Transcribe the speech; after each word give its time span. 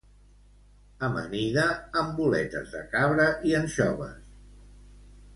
Amanida 1.07 1.65
amb 2.03 2.15
boletes 2.21 2.71
de 2.77 2.81
cabra 2.93 3.27
i 3.51 3.53
anxoves 3.59 4.25